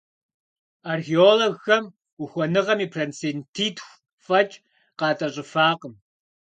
[0.93, 1.83] Археологхэм
[2.21, 3.91] ухуэныгъэм и процентитху
[4.25, 4.55] фӀэкӀ
[4.99, 5.93] къатӏэщӏыфакъым.